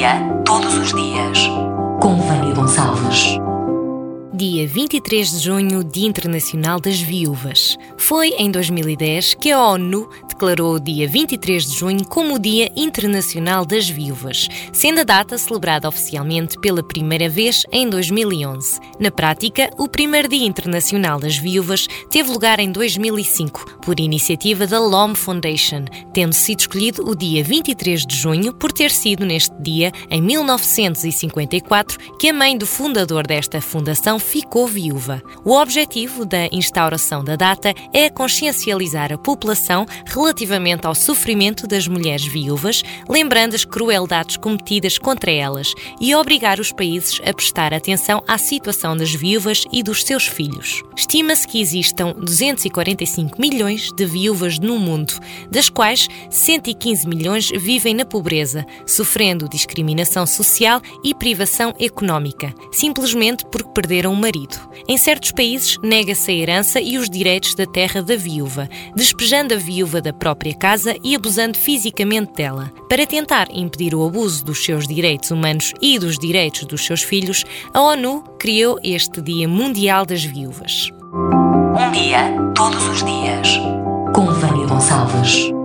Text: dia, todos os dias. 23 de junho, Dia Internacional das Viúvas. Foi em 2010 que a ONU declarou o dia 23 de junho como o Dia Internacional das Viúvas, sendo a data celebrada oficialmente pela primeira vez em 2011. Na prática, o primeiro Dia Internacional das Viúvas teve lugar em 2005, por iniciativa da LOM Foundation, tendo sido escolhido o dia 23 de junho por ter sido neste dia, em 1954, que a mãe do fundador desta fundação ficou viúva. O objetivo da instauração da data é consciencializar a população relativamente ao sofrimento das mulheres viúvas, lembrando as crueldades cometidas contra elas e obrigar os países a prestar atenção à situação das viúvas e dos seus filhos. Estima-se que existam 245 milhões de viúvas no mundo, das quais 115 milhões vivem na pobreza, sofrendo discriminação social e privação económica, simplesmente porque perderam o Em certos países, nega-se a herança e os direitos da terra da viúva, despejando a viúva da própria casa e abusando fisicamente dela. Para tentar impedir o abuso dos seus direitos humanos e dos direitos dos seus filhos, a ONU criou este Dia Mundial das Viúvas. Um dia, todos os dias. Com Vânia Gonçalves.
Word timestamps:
dia, 0.00 0.18
todos 0.46 0.78
os 0.78 0.94
dias. 0.94 1.69
23 4.70 5.32
de 5.32 5.38
junho, 5.40 5.82
Dia 5.82 6.06
Internacional 6.06 6.78
das 6.78 7.00
Viúvas. 7.00 7.76
Foi 7.96 8.28
em 8.38 8.52
2010 8.52 9.34
que 9.34 9.50
a 9.50 9.60
ONU 9.60 10.08
declarou 10.28 10.76
o 10.76 10.80
dia 10.80 11.08
23 11.08 11.66
de 11.66 11.76
junho 11.76 12.04
como 12.04 12.36
o 12.36 12.38
Dia 12.38 12.70
Internacional 12.76 13.66
das 13.66 13.88
Viúvas, 13.88 14.46
sendo 14.72 15.00
a 15.00 15.04
data 15.04 15.36
celebrada 15.36 15.88
oficialmente 15.88 16.56
pela 16.60 16.84
primeira 16.84 17.28
vez 17.28 17.64
em 17.72 17.90
2011. 17.90 18.78
Na 19.00 19.10
prática, 19.10 19.68
o 19.76 19.88
primeiro 19.88 20.28
Dia 20.28 20.46
Internacional 20.46 21.18
das 21.18 21.36
Viúvas 21.36 21.88
teve 22.08 22.30
lugar 22.30 22.60
em 22.60 22.70
2005, 22.70 23.80
por 23.82 23.98
iniciativa 23.98 24.68
da 24.68 24.78
LOM 24.78 25.16
Foundation, 25.16 25.84
tendo 26.14 26.32
sido 26.32 26.60
escolhido 26.60 27.10
o 27.10 27.16
dia 27.16 27.42
23 27.42 28.06
de 28.06 28.16
junho 28.16 28.54
por 28.54 28.70
ter 28.70 28.92
sido 28.92 29.26
neste 29.26 29.54
dia, 29.60 29.90
em 30.08 30.22
1954, 30.22 31.98
que 32.20 32.28
a 32.28 32.32
mãe 32.32 32.56
do 32.56 32.66
fundador 32.66 33.26
desta 33.26 33.60
fundação 33.60 34.20
ficou 34.20 34.59
viúva. 34.66 35.22
O 35.44 35.52
objetivo 35.52 36.24
da 36.24 36.46
instauração 36.52 37.24
da 37.24 37.36
data 37.36 37.74
é 37.92 38.08
consciencializar 38.10 39.12
a 39.12 39.18
população 39.18 39.86
relativamente 40.04 40.86
ao 40.86 40.94
sofrimento 40.94 41.66
das 41.66 41.86
mulheres 41.86 42.26
viúvas, 42.26 42.82
lembrando 43.08 43.54
as 43.54 43.64
crueldades 43.64 44.36
cometidas 44.36 44.98
contra 44.98 45.30
elas 45.30 45.74
e 46.00 46.14
obrigar 46.14 46.60
os 46.60 46.72
países 46.72 47.20
a 47.24 47.32
prestar 47.32 47.72
atenção 47.72 48.22
à 48.26 48.38
situação 48.38 48.96
das 48.96 49.12
viúvas 49.12 49.64
e 49.72 49.82
dos 49.82 50.04
seus 50.04 50.26
filhos. 50.26 50.82
Estima-se 50.96 51.46
que 51.46 51.60
existam 51.60 52.12
245 52.12 53.40
milhões 53.40 53.90
de 53.92 54.06
viúvas 54.06 54.58
no 54.58 54.78
mundo, 54.78 55.14
das 55.50 55.68
quais 55.68 56.08
115 56.30 57.06
milhões 57.06 57.48
vivem 57.50 57.94
na 57.94 58.04
pobreza, 58.04 58.66
sofrendo 58.86 59.48
discriminação 59.48 60.26
social 60.26 60.80
e 61.04 61.14
privação 61.14 61.74
económica, 61.78 62.54
simplesmente 62.72 63.44
porque 63.46 63.70
perderam 63.70 64.12
o 64.12 64.16
Em 64.88 64.96
certos 64.96 65.32
países, 65.32 65.78
nega-se 65.82 66.30
a 66.30 66.34
herança 66.34 66.80
e 66.80 66.98
os 66.98 67.08
direitos 67.08 67.54
da 67.54 67.66
terra 67.66 68.02
da 68.02 68.16
viúva, 68.16 68.68
despejando 68.94 69.54
a 69.54 69.56
viúva 69.56 70.00
da 70.00 70.12
própria 70.12 70.54
casa 70.54 70.96
e 71.02 71.14
abusando 71.14 71.56
fisicamente 71.58 72.32
dela. 72.34 72.72
Para 72.88 73.06
tentar 73.06 73.48
impedir 73.52 73.94
o 73.94 74.04
abuso 74.04 74.44
dos 74.44 74.64
seus 74.64 74.86
direitos 74.86 75.30
humanos 75.30 75.72
e 75.80 75.98
dos 75.98 76.18
direitos 76.18 76.64
dos 76.64 76.84
seus 76.84 77.02
filhos, 77.02 77.44
a 77.72 77.80
ONU 77.80 78.24
criou 78.38 78.78
este 78.82 79.20
Dia 79.20 79.46
Mundial 79.46 80.04
das 80.04 80.24
Viúvas. 80.24 80.90
Um 81.12 81.92
dia, 81.92 82.34
todos 82.54 82.84
os 82.88 83.04
dias. 83.04 83.58
Com 84.14 84.26
Vânia 84.26 84.66
Gonçalves. 84.66 85.59